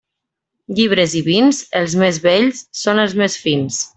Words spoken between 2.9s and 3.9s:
els més fins.